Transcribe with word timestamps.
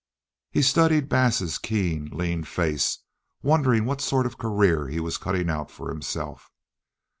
He 0.49 0.63
studied 0.63 1.09
Bass's 1.09 1.59
keen, 1.59 2.07
lean 2.11 2.43
face, 2.43 3.03
wondering 3.43 3.85
what 3.85 4.01
sort 4.01 4.25
of 4.25 4.33
a 4.33 4.37
career 4.37 4.87
he 4.87 4.99
was 4.99 5.19
cutting 5.19 5.47
out 5.47 5.69
for 5.69 5.89
himself. 5.89 6.49